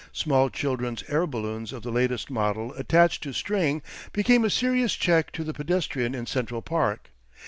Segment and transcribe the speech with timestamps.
[0.13, 5.29] Small children's air balloons of the latest model attached to string became a serious check
[5.33, 7.11] to the pedestrian in Central Park.